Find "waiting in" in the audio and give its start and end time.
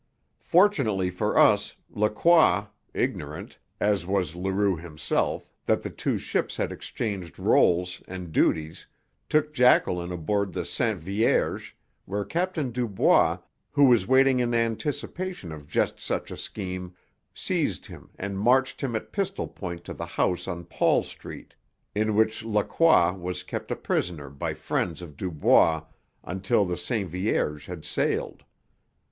14.07-14.55